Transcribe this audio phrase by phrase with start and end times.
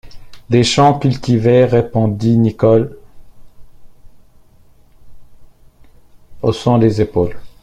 [0.49, 1.63] Des champs cultivés?
[1.63, 2.97] répondit Nicholl,
[6.41, 7.39] haussant les épaules.